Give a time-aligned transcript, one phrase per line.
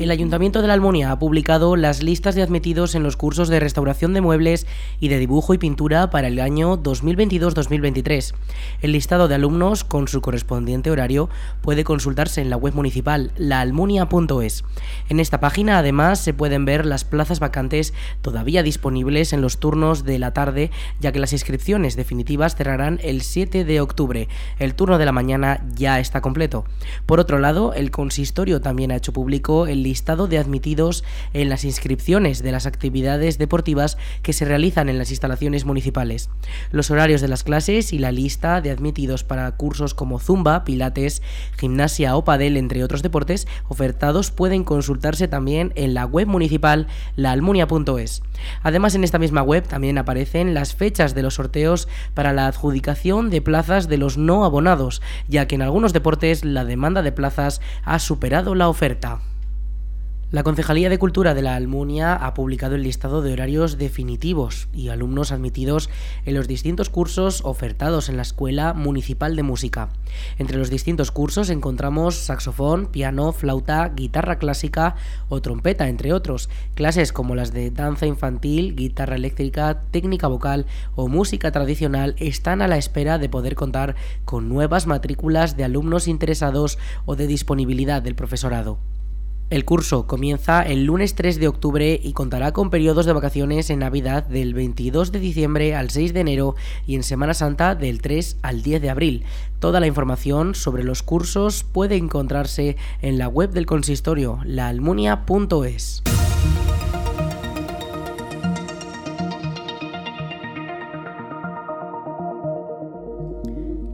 [0.00, 3.60] El Ayuntamiento de la Almunia ha publicado las listas de admitidos en los cursos de
[3.60, 4.66] restauración de muebles
[4.98, 8.32] y de dibujo y pintura para el año 2022-2023.
[8.80, 11.28] El listado de alumnos con su correspondiente horario
[11.60, 14.64] puede consultarse en la web municipal laalmunia.es.
[15.10, 17.92] En esta página además se pueden ver las plazas vacantes
[18.22, 23.20] todavía disponibles en los turnos de la tarde, ya que las inscripciones definitivas cerrarán el
[23.20, 24.28] 7 de octubre.
[24.58, 26.64] El turno de la mañana ya está completo.
[27.04, 31.02] Por otro lado, el consistorio también ha hecho público el listado de admitidos
[31.32, 36.30] en las inscripciones de las actividades deportivas que se realizan en las instalaciones municipales,
[36.70, 41.22] los horarios de las clases y la lista de admitidos para cursos como zumba, pilates,
[41.58, 48.22] gimnasia o padel, entre otros deportes ofertados pueden consultarse también en la web municipal laalmunia.es.
[48.62, 53.28] Además, en esta misma web también aparecen las fechas de los sorteos para la adjudicación
[53.28, 57.60] de plazas de los no abonados, ya que en algunos deportes la demanda de plazas
[57.82, 59.20] ha superado la oferta.
[60.32, 64.88] La Concejalía de Cultura de la Almunia ha publicado el listado de horarios definitivos y
[64.88, 65.90] alumnos admitidos
[66.24, 69.88] en los distintos cursos ofertados en la Escuela Municipal de Música.
[70.38, 74.94] Entre los distintos cursos encontramos saxofón, piano, flauta, guitarra clásica
[75.28, 76.48] o trompeta, entre otros.
[76.76, 80.64] Clases como las de danza infantil, guitarra eléctrica, técnica vocal
[80.94, 86.06] o música tradicional están a la espera de poder contar con nuevas matrículas de alumnos
[86.06, 88.78] interesados o de disponibilidad del profesorado.
[89.50, 93.80] El curso comienza el lunes 3 de octubre y contará con periodos de vacaciones en
[93.80, 96.54] Navidad del 22 de diciembre al 6 de enero
[96.86, 99.24] y en Semana Santa del 3 al 10 de abril.
[99.58, 106.04] Toda la información sobre los cursos puede encontrarse en la web del consistorio laalmunia.es.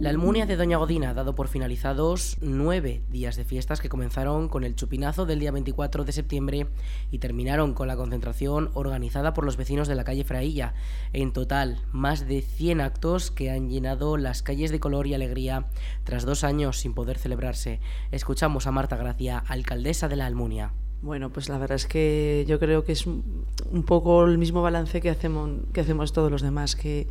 [0.06, 4.48] La Almunia de Doña Godina ha dado por finalizados nueve días de fiestas que comenzaron
[4.48, 6.68] con el chupinazo del día 24 de septiembre
[7.10, 10.74] y terminaron con la concentración organizada por los vecinos de la calle Frailla.
[11.12, 15.66] En total, más de 100 actos que han llenado las calles de color y alegría
[16.04, 17.80] tras dos años sin poder celebrarse.
[18.12, 20.70] Escuchamos a Marta Gracia, alcaldesa de la Almunia.
[21.02, 25.00] Bueno, pues la verdad es que yo creo que es un poco el mismo balance
[25.00, 27.08] que hacemos, que hacemos todos los demás, que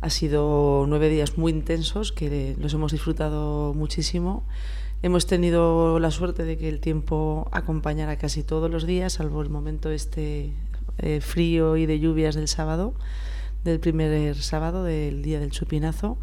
[0.00, 4.44] ha sido nueve días muy intensos que los hemos disfrutado muchísimo.
[5.02, 9.50] Hemos tenido la suerte de que el tiempo acompañara casi todos los días, salvo el
[9.50, 10.52] momento este
[10.98, 12.94] eh, frío y de lluvias del sábado,
[13.64, 16.18] del primer sábado del día del chupinazo.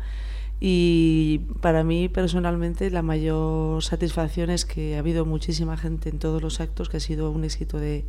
[0.60, 6.42] Y para mí personalmente la mayor satisfacción es que ha habido muchísima gente en todos
[6.42, 8.06] los actos, que ha sido un éxito de,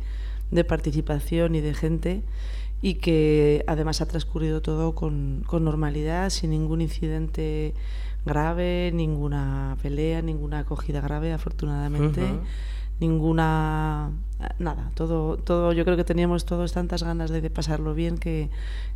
[0.51, 2.23] de participación y de gente
[2.81, 7.73] y que además ha transcurrido todo con, con normalidad, sin ningún incidente
[8.25, 12.21] grave, ninguna pelea, ninguna acogida grave, afortunadamente.
[12.99, 14.11] Ninguna.
[14.59, 15.73] Nada, todo, todo.
[15.73, 18.49] Yo creo que teníamos todos tantas ganas de, de pasarlo bien que,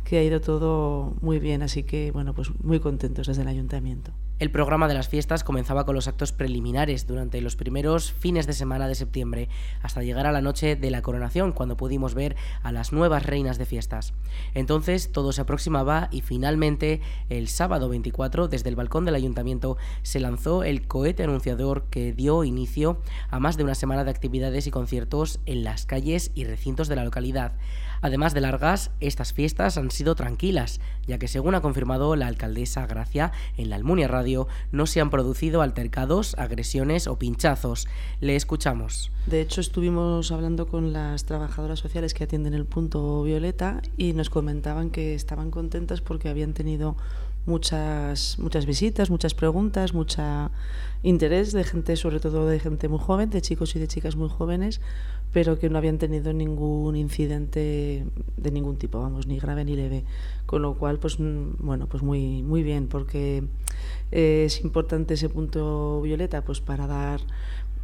[0.04, 1.62] que ha ido todo muy bien.
[1.62, 4.12] Así que, bueno, pues muy contentos desde el ayuntamiento.
[4.40, 8.54] El programa de las fiestas comenzaba con los actos preliminares durante los primeros fines de
[8.54, 9.50] semana de septiembre,
[9.82, 13.58] hasta llegar a la noche de la coronación, cuando pudimos ver a las nuevas reinas
[13.58, 14.14] de fiestas.
[14.54, 20.20] Entonces todo se aproximaba y finalmente el sábado 24, desde el balcón del ayuntamiento, se
[20.20, 22.96] lanzó el cohete anunciador que dio inicio
[23.28, 26.96] a más de una semana de actividades y conciertos en las calles y recintos de
[26.96, 27.52] la localidad.
[28.02, 32.86] Además de largas, estas fiestas han sido tranquilas, ya que según ha confirmado la alcaldesa
[32.86, 37.86] Gracia en la Almunia Radio, no se han producido altercados, agresiones o pinchazos.
[38.20, 39.12] Le escuchamos.
[39.26, 44.30] De hecho, estuvimos hablando con las trabajadoras sociales que atienden el punto Violeta y nos
[44.30, 46.96] comentaban que estaban contentas porque habían tenido
[47.46, 50.50] muchas muchas visitas, muchas preguntas, mucha
[51.02, 54.28] interés de gente, sobre todo de gente muy joven, de chicos y de chicas muy
[54.28, 54.80] jóvenes,
[55.32, 58.04] pero que no habían tenido ningún incidente
[58.36, 60.04] de ningún tipo, vamos, ni grave ni leve.
[60.46, 63.44] Con lo cual, pues bueno, pues muy, muy bien, porque
[64.10, 67.20] eh, es importante ese punto violeta, pues para dar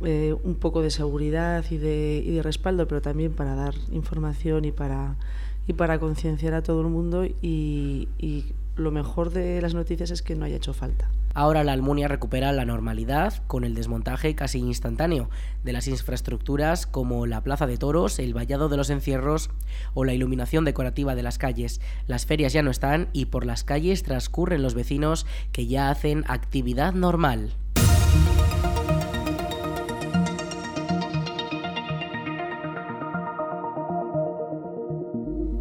[0.05, 4.65] eh, un poco de seguridad y de, y de respaldo, pero también para dar información
[4.65, 5.17] y para,
[5.69, 8.09] y para concienciar a todo el mundo y
[8.77, 11.11] lo mejor de las noticias es que no haya hecho falta.
[11.35, 15.29] Ahora la Almunia recupera la normalidad con el desmontaje casi instantáneo
[15.65, 19.51] de las infraestructuras como la Plaza de Toros, el Vallado de los Encierros
[19.93, 21.81] o la iluminación decorativa de las calles.
[22.07, 26.25] Las ferias ya no están y por las calles transcurren los vecinos que ya hacen
[26.29, 27.53] actividad normal.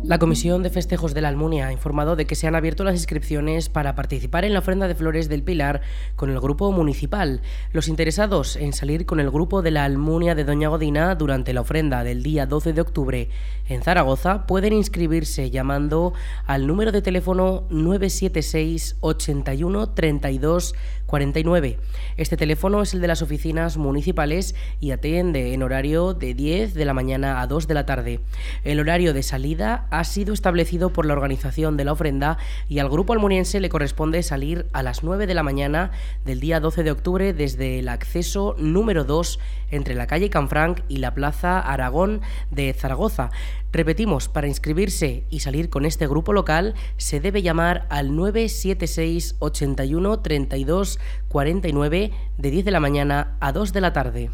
[0.07, 2.94] La Comisión de Festejos de la Almunia ha informado de que se han abierto las
[2.94, 5.81] inscripciones para participar en la ofrenda de flores del Pilar
[6.16, 7.42] con el grupo municipal.
[7.72, 11.62] Los interesados en salir con el grupo de la Almunia de Doña Godina durante la
[11.62, 13.30] ofrenda del día 12 de octubre
[13.68, 16.13] en Zaragoza pueden inscribirse llamando
[16.46, 20.75] al número de teléfono 976 81 32
[21.06, 21.78] 49.
[22.18, 26.86] Este teléfono es el de las oficinas municipales y atiende en horario de 10 de
[26.86, 28.19] la mañana a 2 de la tarde.
[28.63, 32.38] El horario de salida ha sido establecido por la organización de la ofrenda
[32.68, 35.92] y al grupo almuniense le corresponde salir a las 9 de la mañana
[36.25, 39.40] del día 12 de octubre desde el acceso número 2
[39.72, 42.22] entre la calle Canfranc y la Plaza Aragón
[42.52, 43.31] de Zaragoza.
[43.75, 50.22] Repetimos, para inscribirse y salir con este grupo local se debe llamar al 976 81
[50.22, 54.30] 32 49 de 10 de la mañana a 2 de la tarde.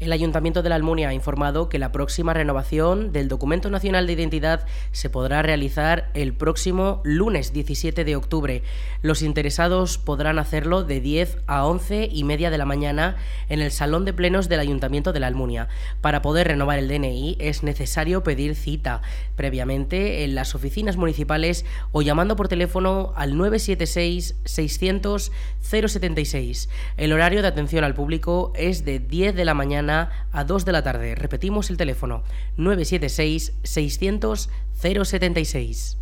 [0.00, 4.12] El Ayuntamiento de la Almunia ha informado que la próxima renovación del Documento Nacional de
[4.12, 8.62] Identidad se podrá realizar el próximo lunes 17 de octubre.
[9.02, 13.16] Los interesados podrán hacerlo de 10 a 11 y media de la mañana
[13.48, 15.66] en el Salón de Plenos del Ayuntamiento de la Almunia.
[16.00, 19.02] Para poder renovar el DNI es necesario pedir cita
[19.34, 26.68] previamente en las oficinas municipales o llamando por teléfono al 976 600 076.
[26.96, 30.72] El horario de atención al público es de 10 de la mañana a 2 de
[30.72, 31.14] la tarde.
[31.14, 32.22] Repetimos el teléfono
[32.56, 35.98] 976 600 076.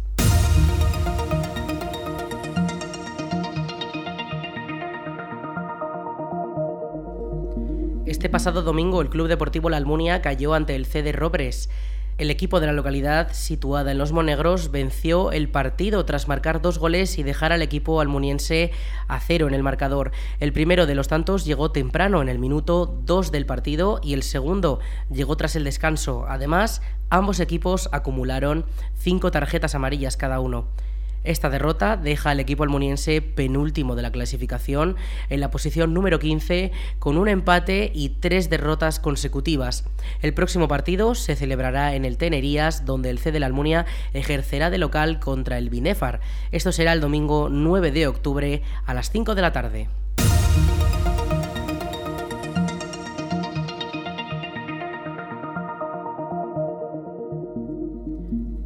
[8.07, 11.69] Este pasado domingo el Club Deportivo La Almunia cayó ante el CD Robres.
[12.19, 16.79] El equipo de la localidad, situada en Los Monegros, venció el partido tras marcar dos
[16.79, 18.73] goles y dejar al equipo almuniense
[19.07, 20.13] a cero en el marcador.
[20.41, 24.23] El primero de los tantos llegó temprano, en el minuto 2 del partido, y el
[24.23, 24.81] segundo
[25.13, 26.25] llegó tras el descanso.
[26.27, 26.81] Además,
[27.11, 28.65] ambos equipos acumularon
[28.95, 30.69] cinco tarjetas amarillas cada uno.
[31.27, 34.95] Esta derrota deja al equipo almuniense penúltimo de la clasificación
[35.29, 36.71] en la posición número 15
[37.01, 39.85] con un empate y tres derrotas consecutivas.
[40.23, 44.71] El próximo partido se celebrará en el Tenerías, donde el C de la Almunia ejercerá
[44.71, 46.21] de local contra el Binefar.
[46.53, 49.89] Esto será el domingo 9 de octubre a las 5 de la tarde.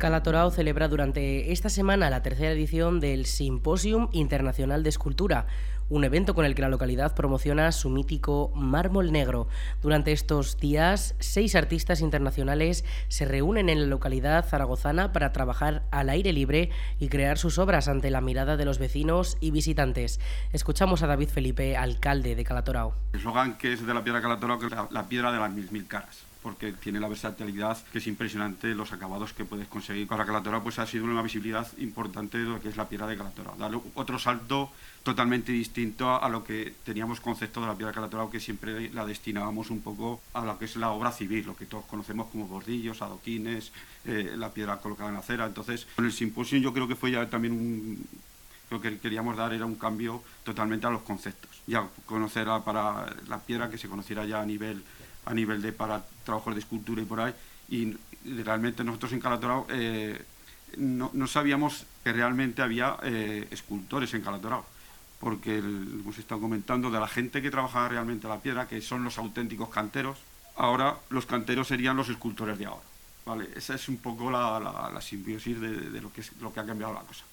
[0.01, 5.47] Calatorao celebra durante esta semana la tercera edición del Simposium Internacional de Escultura,
[5.91, 9.47] un evento con el que la localidad promociona su mítico mármol negro.
[9.83, 16.09] Durante estos días, seis artistas internacionales se reúnen en la localidad zaragozana para trabajar al
[16.09, 20.19] aire libre y crear sus obras ante la mirada de los vecinos y visitantes.
[20.55, 22.95] Escuchamos a David Felipe, alcalde de Calatorao.
[23.13, 25.87] El eslogan que es de la piedra Calatorao, que es la, piedra de las mil
[25.87, 30.07] caras porque tiene la versatilidad que es impresionante los acabados que puedes conseguir.
[30.07, 33.17] Para Calatora pues ha sido una visibilidad importante de lo que es la piedra de
[33.17, 33.53] Calatora.
[33.59, 34.71] Darle otro salto
[35.03, 39.07] totalmente distinto a lo que teníamos concepto de la piedra de Calatora, que siempre la
[39.07, 42.47] destinábamos un poco a lo que es la obra civil, lo que todos conocemos como
[42.47, 43.73] bordillos, adoquines,
[44.05, 45.47] eh, la piedra colocada en la acera.
[45.47, 48.07] Entonces, con el simposio yo creo que fue ya también un,
[48.71, 51.51] lo que queríamos dar era un cambio totalmente a los conceptos.
[51.67, 54.83] Ya conocer para la piedra que se conociera ya a nivel
[55.27, 57.35] a nivel de para trabajos de escultura y por ahí.
[57.69, 57.97] Y
[58.45, 60.23] realmente nosotros en Calatorao eh,
[60.77, 64.65] no, no, sabíamos que realmente había eh, escultores en Calatorao,
[65.19, 69.19] porque hemos estado comentando de la gente que trabajaba realmente la piedra, que son los
[69.19, 70.19] auténticos canteros.
[70.57, 72.87] Ahora los canteros serían los escultores de ahora.
[73.27, 73.49] ¿vale?
[73.57, 74.61] Esa es un poco la,
[74.93, 77.25] la, simbiosis de, lo, que es, lo que ha cambiado la cosa.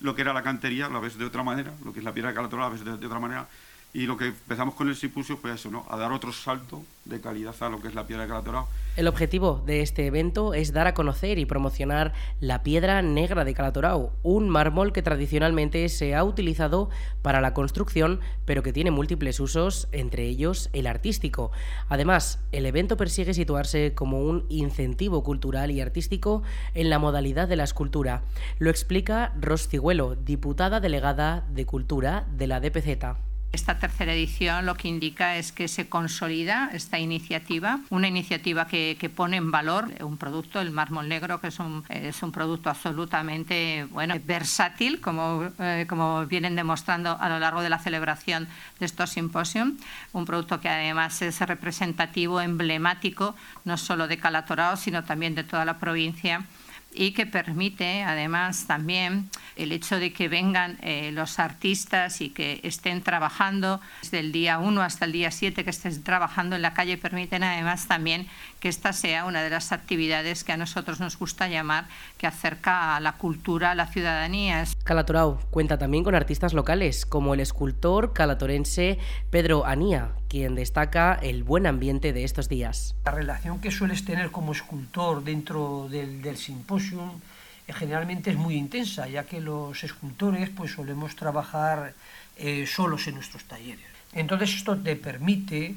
[0.00, 2.30] Lo que era la cantería la ves de otra manera, lo que es la piedra
[2.30, 3.46] de Calatorao la ves de otra manera,
[3.94, 5.84] y lo que empezamos con el simposio fue eso, ¿no?
[5.90, 8.66] A dar otro salto de calidad a lo que es la piedra de Calatorao.
[8.96, 13.52] El objetivo de este evento es dar a conocer y promocionar la piedra negra de
[13.52, 16.88] Calatorao, un mármol que tradicionalmente se ha utilizado
[17.20, 21.52] para la construcción, pero que tiene múltiples usos, entre ellos el artístico.
[21.88, 27.56] Además, el evento persigue situarse como un incentivo cultural y artístico en la modalidad de
[27.56, 28.22] la escultura.
[28.58, 34.76] Lo explica Ros Cigüelo, diputada delegada de Cultura de la DPZ Esta tercera edición lo
[34.76, 40.16] que indica es que se consolida esta iniciativa, una iniciativa que, pone en valor un
[40.16, 45.84] producto, el mármol negro, que es un, es un producto absolutamente bueno, versátil, como, eh,
[45.86, 48.48] como vienen demostrando a lo largo de la celebración
[48.80, 49.68] de estos simposios,
[50.14, 55.66] un producto que además es representativo, emblemático, no solo de Calatorao, sino también de toda
[55.66, 56.46] la provincia
[56.94, 62.60] y que permite además también el hecho de que vengan eh, los artistas y que
[62.62, 66.74] estén trabajando desde el día 1 hasta el día 7 que estén trabajando en la
[66.74, 68.26] calle permiten además también
[68.62, 72.94] que esta sea una de las actividades que a nosotros nos gusta llamar que acerca
[72.94, 74.64] a la cultura a la ciudadanía.
[74.84, 79.00] Calatorao cuenta también con artistas locales como el escultor calatorense
[79.30, 82.94] Pedro Anía, quien destaca el buen ambiente de estos días.
[83.04, 87.20] La relación que sueles tener como escultor dentro del, del simposium
[87.66, 91.94] eh, generalmente es muy intensa, ya que los escultores pues solemos trabajar
[92.36, 93.86] eh, solos en nuestros talleres.
[94.12, 95.74] Entonces esto te permite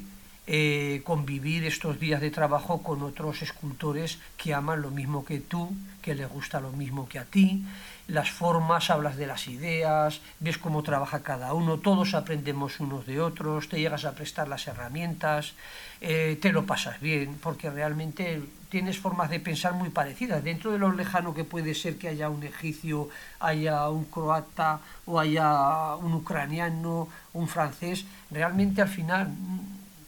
[0.48, 5.72] eh, convivir estos días de trabajo con otros escultores que aman lo mismo que tú,
[6.00, 7.64] que les gusta lo mismo que a ti.
[8.06, 13.20] Las formas, hablas de las ideas, ves cómo trabaja cada uno, todos aprendemos unos de
[13.20, 15.54] otros, te llegas a prestar las herramientas,
[16.00, 20.44] eh, te lo pasas bien, porque realmente tienes formas de pensar muy parecidas.
[20.44, 23.08] Dentro de lo lejano que puede ser que haya un egipcio,
[23.40, 29.28] haya un croata o haya un ucraniano, un francés, realmente al final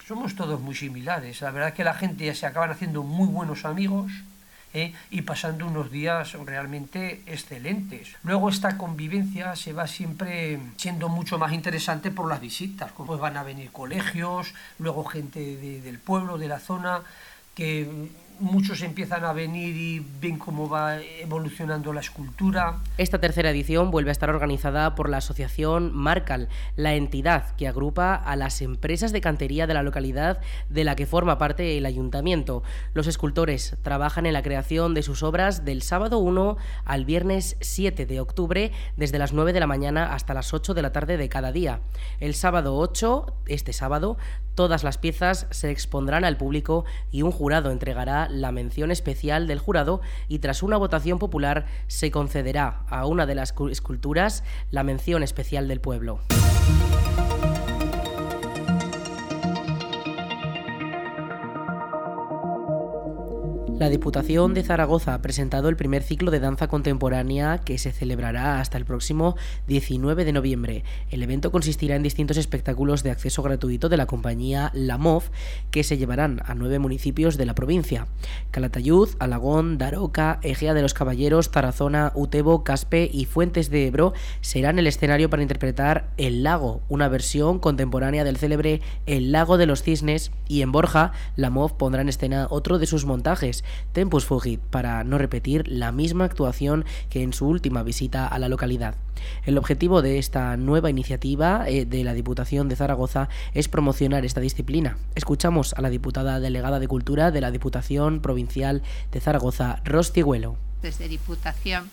[0.09, 1.43] somos todos muy similares.
[1.43, 4.11] La verdad es que la gente se acaban haciendo muy buenos amigos
[4.73, 4.95] ¿eh?
[5.11, 8.17] y pasando unos días realmente excelentes.
[8.23, 13.37] Luego esta convivencia se va siempre siendo mucho más interesante por las visitas, como van
[13.37, 17.03] a venir colegios, luego gente de, del pueblo, de la zona,
[17.55, 18.09] que
[18.41, 22.79] muchos empiezan a venir y ven cómo va evolucionando la escultura.
[22.97, 28.15] Esta tercera edición vuelve a estar organizada por la asociación Marcal, la entidad que agrupa
[28.15, 32.63] a las empresas de cantería de la localidad de la que forma parte el ayuntamiento.
[32.95, 38.07] Los escultores trabajan en la creación de sus obras del sábado 1 al viernes 7
[38.07, 41.29] de octubre, desde las 9 de la mañana hasta las 8 de la tarde de
[41.29, 41.81] cada día.
[42.21, 44.17] El sábado 8, este sábado,
[44.55, 49.59] todas las piezas se expondrán al público y un jurado entregará la mención especial del
[49.59, 55.23] jurado y tras una votación popular se concederá a una de las esculturas la mención
[55.23, 56.21] especial del pueblo.
[63.79, 68.59] La Diputación de Zaragoza ha presentado el primer ciclo de danza contemporánea que se celebrará
[68.59, 69.37] hasta el próximo
[69.69, 70.85] 19 de noviembre.
[71.13, 75.23] El evento consistirá en distintos espectáculos de acceso gratuito de la compañía La MOV
[75.71, 78.09] que se llevarán a nueve municipios de la provincia.
[78.51, 84.81] Calatayud, Alagón, Daroca, Egea de los Caballeros, Tarazona, Utebo, Caspe y Fuentes de Ebro serán
[84.81, 89.85] el escenario para interpretar El Lago, una versión contemporánea del célebre El Lago de los
[89.85, 94.61] Cisnes y en Borja, La MOV pondrá en escena otro de sus montajes Tempus Fugit
[94.61, 98.95] para no repetir la misma actuación que en su última visita a la localidad.
[99.45, 104.41] El objetivo de esta nueva iniciativa eh, de la Diputación de Zaragoza es promocionar esta
[104.41, 104.99] disciplina.
[105.15, 110.13] Escuchamos a la diputada delegada de Cultura de la Diputación Provincial de Zaragoza, Ros
[110.83, 111.91] Desde Diputación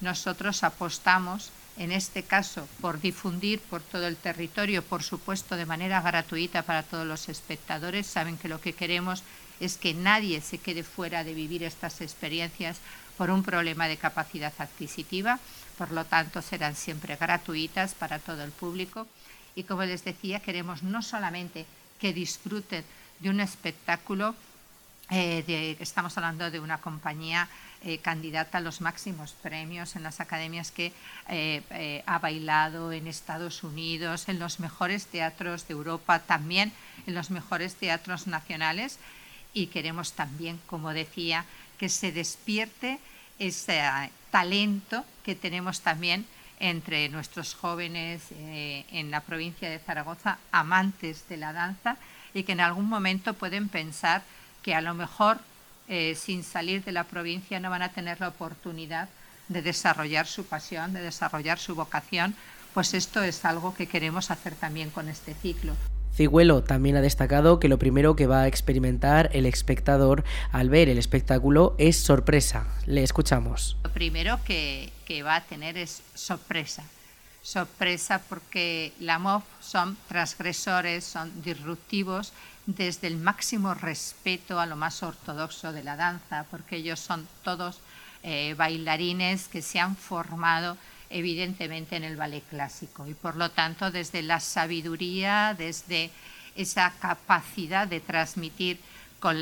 [0.00, 6.00] nosotros apostamos en este caso por difundir por todo el territorio, por supuesto de manera
[6.00, 8.06] gratuita para todos los espectadores.
[8.06, 9.22] Saben que lo que queremos
[9.60, 12.78] es que nadie se quede fuera de vivir estas experiencias
[13.16, 15.38] por un problema de capacidad adquisitiva,
[15.76, 19.06] por lo tanto serán siempre gratuitas para todo el público.
[19.54, 21.66] Y como les decía queremos no solamente
[22.00, 22.84] que disfruten
[23.18, 24.34] de un espectáculo,
[25.10, 27.48] eh, estamos hablando de una compañía
[27.82, 30.92] eh, candidata a los máximos premios en las academias que
[31.28, 36.72] eh, ha bailado en Estados Unidos, en los mejores teatros de Europa, también
[37.06, 38.98] en los mejores teatros nacionales
[39.52, 41.44] y queremos también, como decía,
[41.78, 42.98] que se despierte
[43.38, 43.80] ese
[44.30, 46.26] talento que tenemos también
[46.60, 51.96] entre nuestros jóvenes eh, en la provincia de Zaragoza, amantes de la danza,
[52.34, 54.22] y que en algún momento pueden pensar
[54.62, 55.40] que a lo mejor
[55.88, 59.08] eh, sin salir de la provincia no van a tener la oportunidad
[59.48, 62.36] de desarrollar su pasión, de desarrollar su vocación,
[62.72, 65.74] pues esto es algo que queremos hacer también con este ciclo.
[66.14, 70.88] Cigüelo también ha destacado que lo primero que va a experimentar el espectador al ver
[70.88, 72.66] el espectáculo es sorpresa.
[72.86, 73.76] Le escuchamos.
[73.84, 74.92] Lo primero que,
[75.24, 76.84] va a tener es sorpresa.
[77.42, 82.32] Sorpresa porque la MOV son transgresores, son disruptivos
[82.66, 87.80] desde el máximo respeto a lo más ortodoxo de la danza, porque ellos son todos
[88.22, 90.76] eh, bailarines que se han formado
[91.10, 93.06] evidentemente en el ballet clásico.
[93.06, 96.10] Y por lo tanto desde la sabiduría, desde
[96.56, 98.78] esa capacidad de transmitir
[99.18, 99.36] con,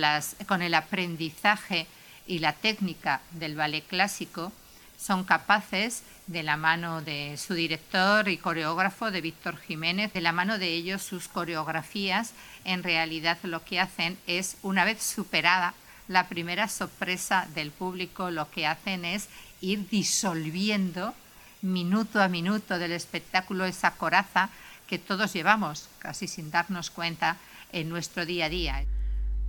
[0.63, 1.87] el aprendizaje
[2.27, 4.53] y la técnica del ballet clásico,
[4.99, 10.33] son capaces, de la mano de su director y coreógrafo, de Víctor Jiménez, de la
[10.33, 12.35] mano de ellos sus coreografías,
[12.65, 15.73] en realidad lo que hacen es, una vez superada
[16.07, 19.29] la primera sorpresa del público, lo que hacen es
[19.63, 21.15] ir disolviendo
[21.63, 24.51] minuto a minuto del espectáculo esa coraza
[24.87, 27.37] que todos llevamos, casi sin darnos cuenta,
[27.73, 28.85] en nuestro día a día.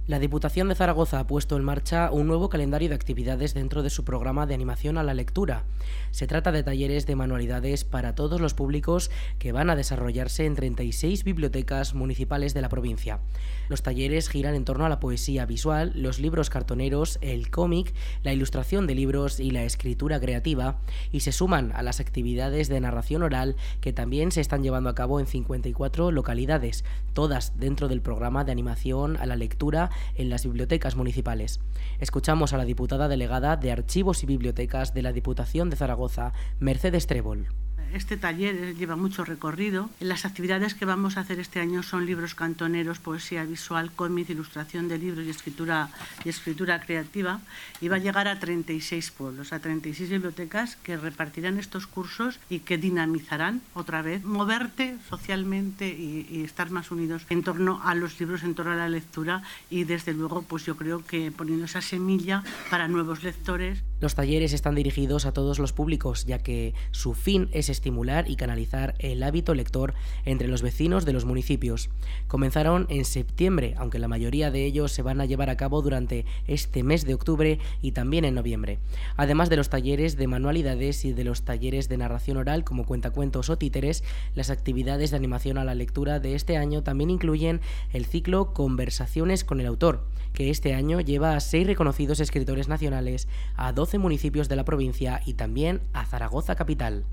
[0.10, 3.92] La Diputación de Zaragoza ha puesto en marcha un nuevo calendario de actividades dentro de
[3.92, 5.66] su programa de animación a la lectura.
[6.10, 10.56] Se trata de talleres de manualidades para todos los públicos que van a desarrollarse en
[10.56, 13.20] 36 bibliotecas municipales de la provincia.
[13.68, 18.34] Los talleres giran en torno a la poesía visual, los libros cartoneros, el cómic, la
[18.34, 20.80] ilustración de libros y la escritura creativa
[21.12, 24.96] y se suman a las actividades de narración oral que también se están llevando a
[24.96, 30.44] cabo en 54 localidades, todas dentro del programa de animación a la lectura en las
[30.44, 31.60] bibliotecas municipales.
[32.00, 37.08] Escuchamos a la diputada delegada de Archivos y Bibliotecas de la Diputación de Zaragoza, Mercedes
[37.08, 37.48] Trébol
[37.94, 39.90] este taller lleva mucho recorrido.
[40.00, 44.88] Las actividades que vamos a hacer este año son libros cantoneros, poesía visual, cómic, ilustración
[44.88, 45.90] de libros y escritura,
[46.24, 47.42] y escritura creativa.
[47.82, 52.60] Y va a llegar a 36 pueblos, a 36 bibliotecas que repartirán estos cursos y
[52.60, 58.20] que dinamizarán otra vez moverte socialmente y, y estar más unidos en torno a los
[58.20, 61.82] libros, en torno a la lectura y desde luego pues yo creo que poniendo esa
[61.82, 63.84] semilla para nuevos lectores.
[64.02, 68.38] Los talleres están dirigidos a todos los públicos, ya que su fin es estimular y
[68.38, 71.90] canalizar el hábito lector entre los vecinos de los municipios.
[72.30, 76.26] Comenzaron en septiembre, aunque la mayoría de ellos se van a llevar a cabo durante
[76.48, 78.80] este mes de octubre y también en noviembre.
[79.18, 83.50] Además de los talleres de manualidades y de los talleres de narración oral como cuentacuentos
[83.50, 87.60] o títeres, las actividades de animación a la lectura de este año también incluyen
[87.92, 93.28] el ciclo Conversaciones con el autor, que este año lleva a seis reconocidos escritores nacionales,
[93.58, 97.06] a 12 municipios de la provincia y también a Zaragoza capital.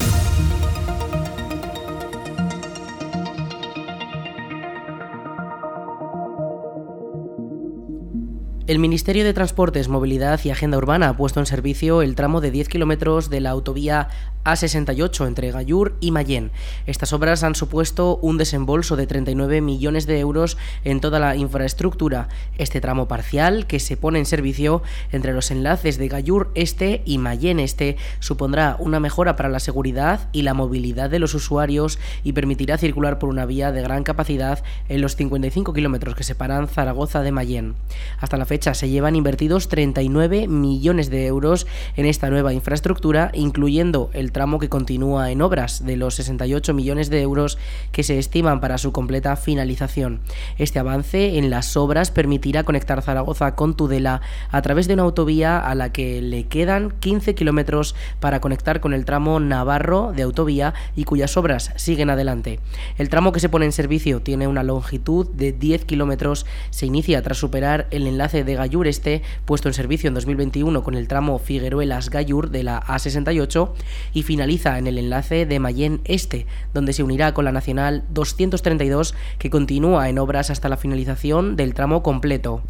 [8.66, 12.50] El Ministerio de Transportes, Movilidad y Agenda Urbana ha puesto en servicio el tramo de
[12.50, 14.08] 10 kilómetros de la autovía
[14.46, 16.52] A68 entre Gallur y Mayén.
[16.86, 22.28] Estas obras han supuesto un desembolso de 39 millones de euros en toda la infraestructura.
[22.56, 27.18] Este tramo parcial, que se pone en servicio entre los enlaces de Gallur Este y
[27.18, 32.32] Mayén Este, supondrá una mejora para la seguridad y la movilidad de los usuarios y
[32.32, 37.22] permitirá circular por una vía de gran capacidad en los 55 kilómetros que separan Zaragoza
[37.22, 37.74] de Mayén.
[38.20, 44.10] Hasta la fecha se llevan invertidos 39 millones de euros en esta nueva infraestructura, incluyendo
[44.12, 47.56] el tramo que continúa en obras de los 68 millones de euros
[47.90, 50.20] que se estiman para su completa finalización.
[50.58, 54.20] Este avance en las obras permitirá conectar Zaragoza con Tudela
[54.50, 58.92] a través de una autovía a la que le quedan 15 kilómetros para conectar con
[58.92, 62.60] el tramo Navarro de autovía y cuyas obras siguen adelante.
[62.98, 67.22] El tramo que se pone en servicio tiene una longitud de 10 kilómetros, se inicia
[67.22, 71.38] tras superar el enlace de Gallur Este, puesto en servicio en 2021 con el tramo
[71.38, 73.70] Figueruelas-Gallur de la A68
[74.12, 79.14] y finaliza en el enlace de Mayén Este, donde se unirá con la Nacional 232
[79.38, 82.62] que continúa en obras hasta la finalización del tramo completo.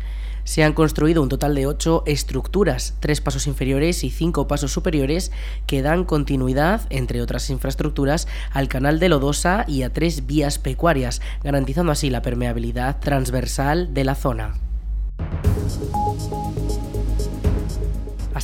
[0.45, 5.33] Se han construido un total de ocho estructuras, tres pasos inferiores y cinco pasos superiores,
[5.67, 11.21] que dan continuidad, entre otras infraestructuras, al canal de Lodosa y a tres vías pecuarias,
[11.43, 14.55] garantizando así la permeabilidad transversal de la zona.